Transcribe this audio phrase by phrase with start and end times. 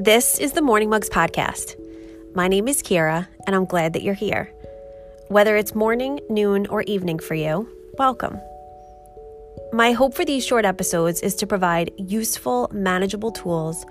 [0.00, 1.74] This is the Morning Mugs Podcast.
[2.32, 4.44] My name is Kira, and I'm glad that you're here.
[5.26, 8.40] Whether it's morning, noon, or evening for you, welcome.
[9.72, 13.84] My hope for these short episodes is to provide useful, manageable tools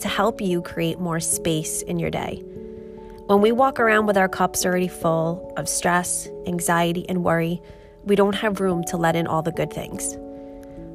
[0.00, 2.44] to help you create more space in your day.
[3.24, 7.62] When we walk around with our cups already full of stress, anxiety, and worry,
[8.04, 10.18] we don't have room to let in all the good things.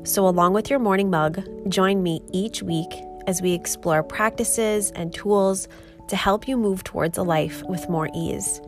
[0.03, 2.91] So, along with your morning mug, join me each week
[3.27, 5.67] as we explore practices and tools
[6.07, 8.61] to help you move towards a life with more ease.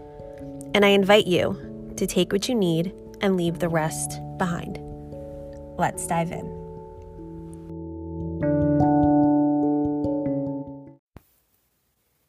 [0.73, 4.79] And I invite you to take what you need and leave the rest behind.
[5.77, 6.45] Let's dive in.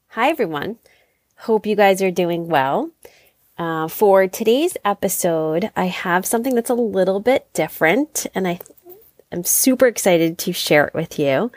[0.08, 0.78] Hi, everyone.
[1.38, 2.90] Hope you guys are doing well.
[3.58, 8.60] Uh, for today's episode, I have something that's a little bit different, and I
[9.30, 11.50] am super excited to share it with you.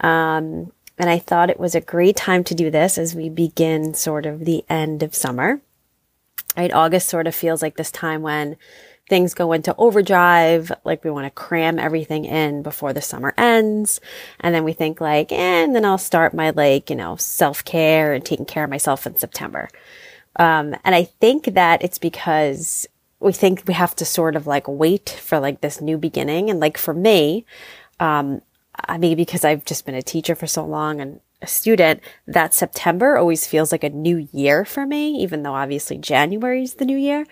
[0.00, 3.94] Um, and I thought it was a great time to do this as we begin
[3.94, 5.60] sort of the end of summer.
[6.56, 6.72] Right?
[6.72, 8.56] August sort of feels like this time when
[9.08, 14.00] things go into overdrive, like we want to cram everything in before the summer ends.
[14.40, 17.64] And then we think like, eh, and then I'll start my like, you know, self
[17.64, 19.68] care and taking care of myself in September.
[20.36, 22.86] Um, and I think that it's because
[23.20, 26.50] we think we have to sort of like wait for like this new beginning.
[26.50, 27.44] And like for me,
[27.98, 28.42] um,
[28.86, 32.54] I mean, because I've just been a teacher for so long and a student, that
[32.54, 36.84] September always feels like a new year for me, even though obviously January is the
[36.84, 37.26] new year.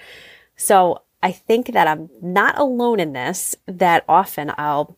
[0.57, 4.97] So I think that I'm not alone in this, that often I'll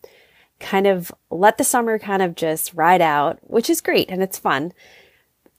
[0.59, 4.37] kind of let the summer kind of just ride out, which is great and it's
[4.37, 4.73] fun.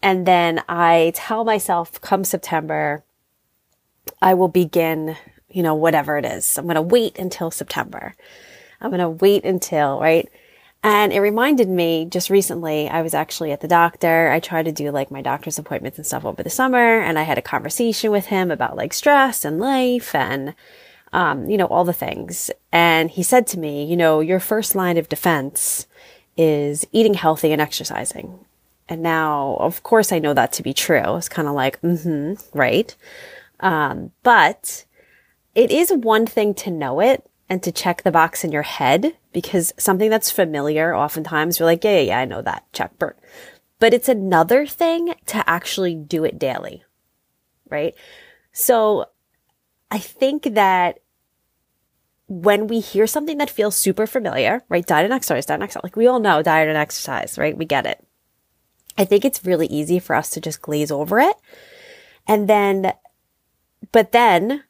[0.03, 3.03] And then I tell myself come September,
[4.23, 5.17] I will begin,
[5.51, 6.57] you know, whatever it is.
[6.57, 8.15] I'm going to wait until September.
[8.81, 10.29] I'm going to wait until, right?
[10.83, 14.31] And it reminded me just recently, I was actually at the doctor.
[14.31, 17.01] I tried to do like my doctor's appointments and stuff over the summer.
[17.01, 20.55] And I had a conversation with him about like stress and life and,
[21.13, 22.51] um, you know, all the things.
[22.73, 25.87] And he said to me, you know, your first line of defense
[26.39, 28.39] is eating healthy and exercising.
[28.89, 31.17] And now, of course, I know that to be true.
[31.17, 32.97] It's kind of like, mm-hmm, right.
[33.61, 34.87] Um, but
[35.55, 39.13] it is one thing to know it and to check the box in your head
[39.33, 43.15] because something that's familiar, oftentimes you're like, yeah, yeah, yeah, I know that, check, burn.
[43.81, 46.85] But it's another thing to actually do it daily,
[47.69, 47.95] right?
[48.53, 49.07] So
[49.91, 51.01] I think that
[52.29, 54.87] when we hear something that feels super familiar, right?
[54.87, 57.57] Diet and exercise, diet and exercise, like we all know diet and exercise, right?
[57.57, 58.07] We get it.
[58.97, 61.35] I think it's really easy for us to just glaze over it.
[62.29, 62.93] And then,
[63.91, 64.63] but then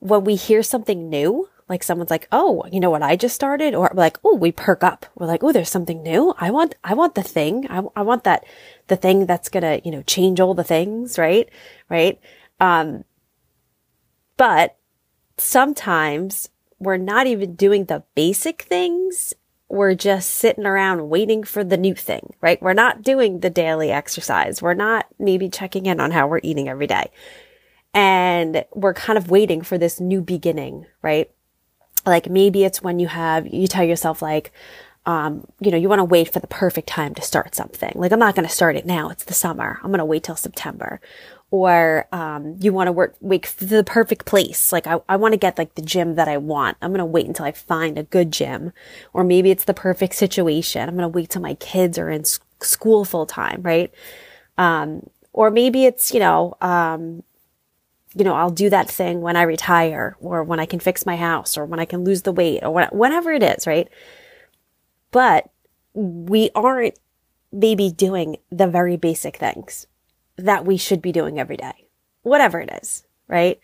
[0.00, 3.74] when we hear something new, like someone's like, oh, you know what I just started?
[3.74, 5.06] Or like, oh, we perk up.
[5.16, 6.34] We're like, oh, there's something new.
[6.38, 7.66] I want, I want the thing.
[7.68, 8.44] I, I want that,
[8.86, 11.18] the thing that's going to, you know, change all the things.
[11.18, 11.48] Right.
[11.88, 12.20] Right.
[12.60, 13.04] Um,
[14.36, 14.76] but
[15.38, 19.34] sometimes we're not even doing the basic things.
[19.68, 22.62] We're just sitting around waiting for the new thing, right?
[22.62, 24.62] We're not doing the daily exercise.
[24.62, 27.10] We're not maybe checking in on how we're eating every day.
[27.92, 31.30] And we're kind of waiting for this new beginning, right?
[32.06, 34.52] Like maybe it's when you have, you tell yourself like,
[35.06, 37.92] um, you know, you want to wait for the perfect time to start something.
[37.94, 39.08] Like, I'm not going to start it now.
[39.08, 39.78] It's the summer.
[39.82, 41.00] I'm going to wait till September.
[41.52, 44.72] Or, um, you want to work, wait for the perfect place.
[44.72, 46.76] Like, I, I want to get like the gym that I want.
[46.82, 48.72] I'm going to wait until I find a good gym.
[49.12, 50.88] Or maybe it's the perfect situation.
[50.88, 52.24] I'm going to wait till my kids are in
[52.60, 53.92] school full time, right?
[54.58, 57.22] Um, or maybe it's, you know, um,
[58.16, 61.16] you know, I'll do that thing when I retire or when I can fix my
[61.16, 63.88] house or when I can lose the weight or when, whenever it is, right?
[65.10, 65.50] But
[65.92, 66.98] we aren't
[67.52, 69.86] maybe doing the very basic things
[70.36, 71.88] that we should be doing every day,
[72.22, 73.60] whatever it is, right?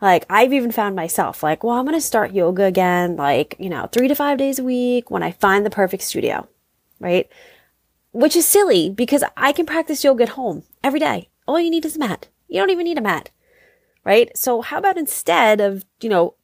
[0.00, 3.68] Like I've even found myself like, well, I'm going to start yoga again, like, you
[3.68, 6.46] know, three to five days a week when I find the perfect studio,
[7.00, 7.28] right?
[8.12, 11.28] Which is silly because I can practice yoga at home every day.
[11.48, 12.28] All you need is a mat.
[12.46, 13.30] You don't even need a mat
[14.06, 14.34] right?
[14.38, 16.34] So how about instead of, you know,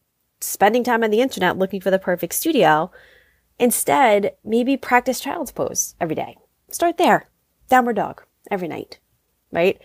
[0.40, 2.90] spending time on the internet looking for the perfect studio,
[3.58, 6.36] instead maybe practice child's pose every day.
[6.68, 7.28] Start there.
[7.68, 8.98] Downward dog every night,
[9.52, 9.80] right?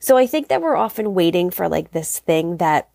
[0.00, 2.90] So I think that we're often waiting for like this thing that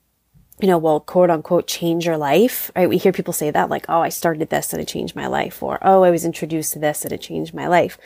[0.59, 2.88] you know, will quote unquote change your life, right?
[2.88, 5.61] We hear people say that like, oh, I started this and it changed my life,
[5.61, 7.97] or oh, I was introduced to this and it changed my life.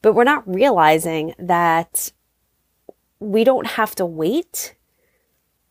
[0.00, 2.10] But we're not realizing that
[3.18, 4.74] we don't have to wait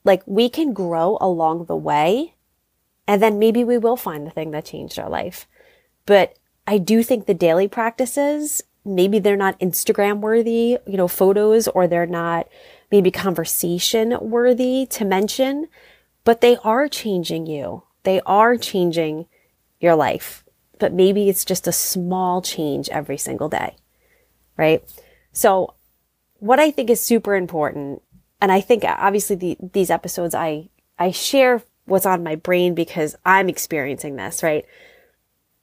[0.04, 2.36] like we can grow along the way
[3.08, 5.48] and then maybe we will find the thing that changed our life.
[6.06, 6.38] But
[6.68, 11.88] I do think the daily practices maybe they're not Instagram worthy, you know, photos, or
[11.88, 12.48] they're not
[12.92, 15.68] maybe conversation worthy to mention,
[16.24, 17.84] but they are changing you.
[18.04, 19.28] They are changing
[19.80, 20.44] your life.
[20.80, 23.76] But maybe it's just a small change every single day,
[24.58, 24.84] right?
[25.34, 25.76] So
[26.38, 28.02] what I think is super important,
[28.42, 33.16] and I think obviously the, these episodes, I, I share what's on my brain because
[33.26, 34.66] I'm experiencing this, right?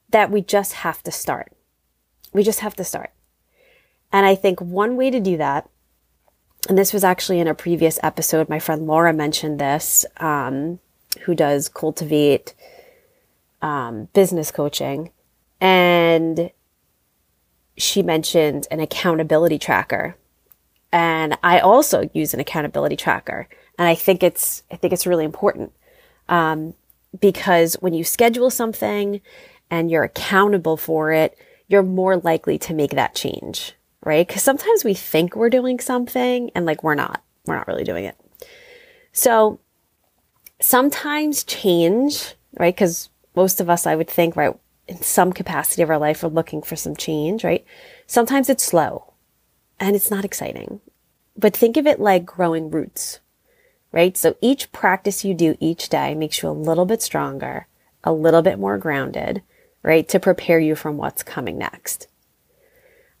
[0.09, 1.51] That we just have to start.
[2.33, 3.11] We just have to start.
[4.11, 5.69] And I think one way to do that,
[6.69, 10.79] and this was actually in a previous episode, my friend Laura mentioned this, um,
[11.21, 12.53] who does cultivate
[13.61, 15.11] um, business coaching.
[15.59, 16.51] And
[17.77, 20.15] she mentioned an accountability tracker.
[20.97, 23.47] And I also use an accountability tracker.
[23.77, 25.71] And I think it's, I think it's really important.
[26.27, 26.73] Um,
[27.21, 29.21] because when you schedule something
[29.69, 34.27] and you're accountable for it, you're more likely to make that change, right?
[34.27, 38.05] Because sometimes we think we're doing something and like we're not, we're not really doing
[38.05, 38.17] it.
[39.11, 39.59] So
[40.59, 42.73] sometimes change, right?
[42.73, 44.55] Because most of us, I would think, right,
[44.87, 47.63] in some capacity of our life, we're looking for some change, right?
[48.07, 49.13] Sometimes it's slow
[49.79, 50.81] and it's not exciting,
[51.37, 53.19] but think of it like growing roots,
[53.91, 54.17] right?
[54.17, 57.67] So each practice you do each day makes you a little bit stronger,
[58.03, 59.41] a little bit more grounded,
[59.83, 60.07] right?
[60.09, 62.07] To prepare you from what's coming next.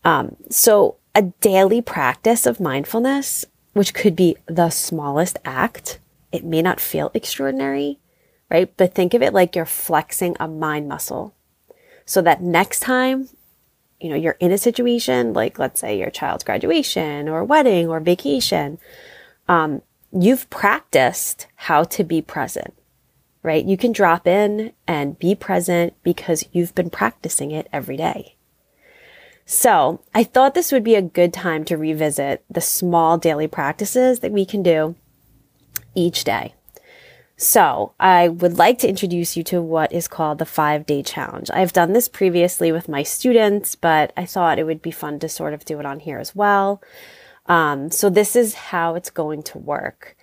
[0.03, 5.99] Um, so a daily practice of mindfulness, which could be the smallest act,
[6.31, 7.99] it may not feel extraordinary,
[8.49, 8.71] right?
[8.77, 11.33] But think of it like you're flexing a mind muscle
[12.05, 13.29] so that next time,
[13.99, 17.99] you know, you're in a situation like, let's say your child's graduation or wedding or
[17.99, 18.77] vacation,
[19.47, 22.73] um, you've practiced how to be present,
[23.43, 23.65] right?
[23.65, 28.35] You can drop in and be present because you've been practicing it every day.
[29.45, 34.19] So I thought this would be a good time to revisit the small daily practices
[34.19, 34.95] that we can do
[35.95, 36.53] each day.
[37.39, 41.51] So I would like to introduce you to what is called the five day challenge.
[41.53, 45.29] I've done this previously with my students, but I thought it would be fun to
[45.29, 46.81] sort of do it on here as well.
[47.45, 50.17] Um, so this is how it's going to work.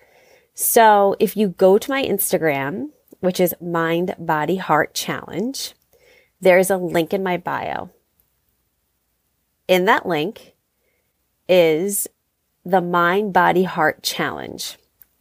[0.54, 2.90] So if you go to my Instagram,
[3.20, 5.72] which is Mind Body Heart Challenge,
[6.40, 7.90] there's a link in my bio.
[9.68, 10.54] In that link
[11.48, 12.08] is
[12.64, 14.76] the Mind Body Heart Challenge.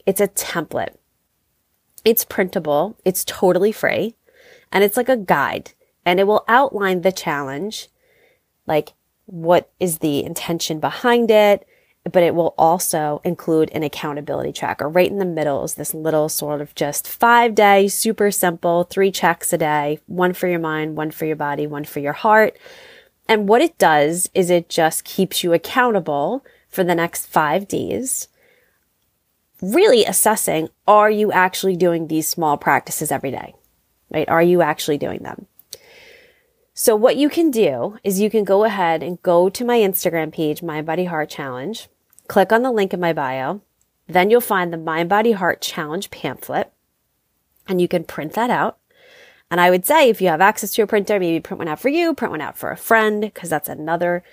[0.07, 0.95] It's a template.
[2.05, 2.97] It's printable.
[3.05, 4.15] It's totally free
[4.71, 5.71] and it's like a guide
[6.05, 7.87] and it will outline the challenge,
[8.67, 8.93] like
[9.25, 11.65] what is the intention behind it,
[12.11, 14.89] but it will also include an accountability tracker.
[14.89, 19.11] Right in the middle is this little sort of just five day, super simple, three
[19.11, 22.57] checks a day, one for your mind, one for your body, one for your heart.
[23.29, 28.27] And what it does is it just keeps you accountable for the next five days
[29.63, 33.55] really assessing, are you actually doing these small practices every day?
[34.11, 34.27] Right?
[34.29, 35.47] Are you actually doing them?
[36.75, 40.33] So what you can do is you can go ahead and go to my Instagram
[40.33, 41.87] page, Mind Body Heart Challenge,
[42.27, 43.61] click on the link in my bio.
[44.07, 46.71] Then you'll find the Mind Body Heart Challenge pamphlet
[47.67, 48.77] and you can print that out.
[49.49, 51.79] And I would say if you have access to a printer, maybe print one out
[51.79, 54.23] for you, print one out for a friend, because that's another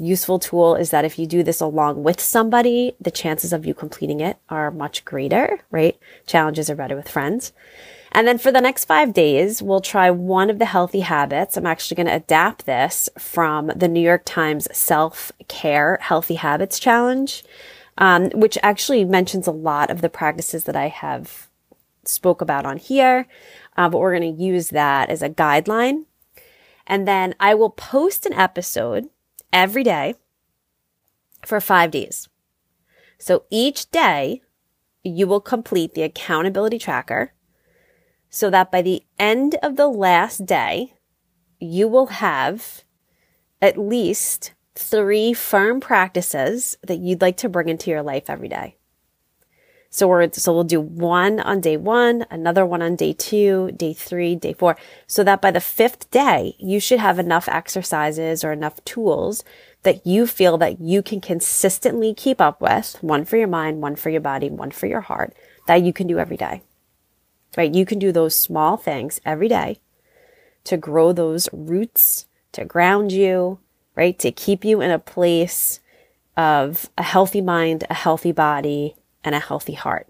[0.00, 3.74] useful tool is that if you do this along with somebody, the chances of you
[3.74, 5.98] completing it are much greater, right?
[6.26, 7.52] Challenges are better with friends.
[8.12, 11.56] And then for the next five days, we'll try one of the healthy habits.
[11.56, 16.78] I'm actually going to adapt this from the New York Times self care healthy habits
[16.80, 17.44] challenge,
[17.98, 21.48] um, which actually mentions a lot of the practices that I have
[22.04, 23.28] spoke about on here.
[23.76, 26.06] Uh, but we're going to use that as a guideline.
[26.86, 29.08] And then I will post an episode
[29.52, 30.14] every day
[31.44, 32.28] for five days.
[33.18, 34.42] So each day
[35.02, 37.32] you will complete the accountability tracker
[38.28, 40.94] so that by the end of the last day,
[41.58, 42.84] you will have
[43.60, 48.76] at least three firm practices that you'd like to bring into your life every day.
[49.92, 53.92] So we're, so we'll do one on day one, another one on day two, day
[53.92, 54.76] three, day four,
[55.08, 59.42] so that by the fifth day, you should have enough exercises or enough tools
[59.82, 63.96] that you feel that you can consistently keep up with, one for your mind, one
[63.96, 65.34] for your body, one for your heart,
[65.66, 66.62] that you can do every day.
[67.56, 67.74] Right?
[67.74, 69.80] You can do those small things every day
[70.64, 73.58] to grow those roots, to ground you,
[73.96, 74.16] right?
[74.20, 75.80] To keep you in a place
[76.36, 80.08] of a healthy mind, a healthy body, and a healthy heart.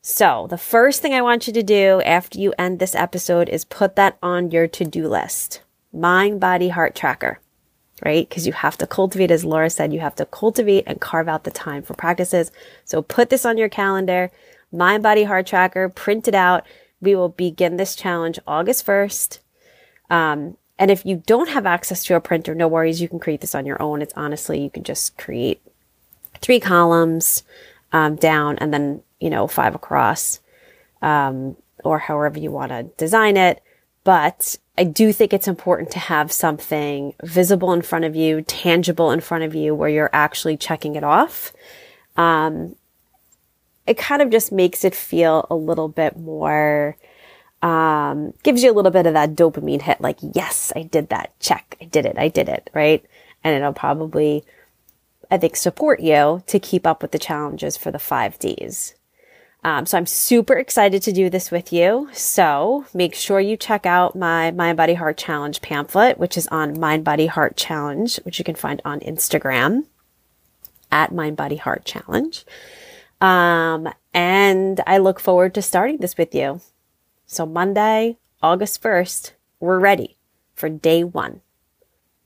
[0.00, 3.64] So the first thing I want you to do after you end this episode is
[3.64, 5.62] put that on your to-do list.
[5.92, 7.38] Mind, body, heart tracker.
[8.04, 8.28] right?
[8.28, 11.44] Because you have to cultivate, as Laura said, you have to cultivate and carve out
[11.44, 12.50] the time for practices.
[12.84, 14.30] So put this on your calendar,
[14.72, 16.66] mind, body, heart tracker, print it out.
[17.00, 19.38] We will begin this challenge August 1st.
[20.10, 23.00] Um, and if you don't have access to a printer, no worries.
[23.00, 24.02] You can create this on your own.
[24.02, 25.60] It's honestly, you can just create
[26.40, 27.44] three columns
[27.92, 30.40] um, down and then, you know, five across,
[31.00, 33.62] um, or however you want to design it.
[34.04, 39.10] But I do think it's important to have something visible in front of you, tangible
[39.10, 41.52] in front of you, where you're actually checking it off.
[42.16, 42.74] Um,
[43.86, 46.96] it kind of just makes it feel a little bit more,
[47.62, 51.38] um, gives you a little bit of that dopamine hit, like, yes, I did that.
[51.38, 51.76] Check.
[51.80, 52.16] I did it.
[52.18, 52.70] I did it.
[52.74, 53.04] Right.
[53.44, 54.44] And it'll probably,
[55.38, 58.94] think, support you to keep up with the challenges for the five Ds.
[59.64, 62.08] Um, so I'm super excited to do this with you.
[62.12, 66.80] So make sure you check out my Mind Body Heart Challenge pamphlet, which is on
[66.80, 69.84] Mind Body Heart Challenge, which you can find on Instagram
[70.90, 72.44] at Mind Body Heart Challenge.
[73.20, 76.60] Um, and I look forward to starting this with you.
[77.26, 80.16] So Monday, August 1st, we're ready
[80.54, 81.40] for day one.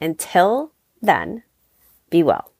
[0.00, 0.72] Until
[1.02, 1.42] then,
[2.08, 2.50] be well.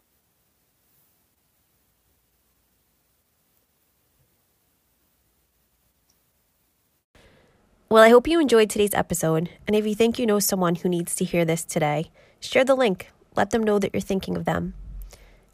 [7.89, 9.49] Well, I hope you enjoyed today's episode.
[9.69, 12.75] And if you think you know someone who needs to hear this today, share the
[12.75, 13.13] link.
[13.37, 14.75] Let them know that you're thinking of them.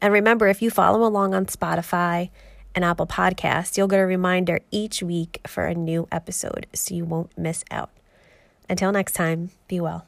[0.01, 2.31] And remember, if you follow along on Spotify
[2.73, 7.05] and Apple Podcasts, you'll get a reminder each week for a new episode so you
[7.05, 7.91] won't miss out.
[8.67, 10.07] Until next time, be well.